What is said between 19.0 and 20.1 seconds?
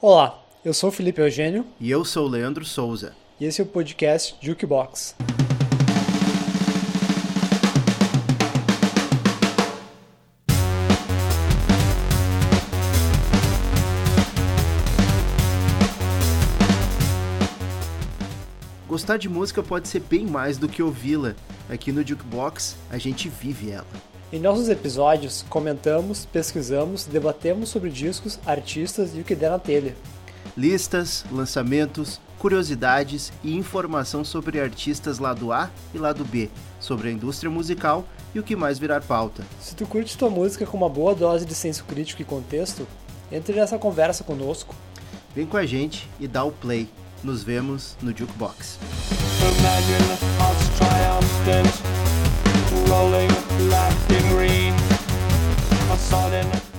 de música pode ser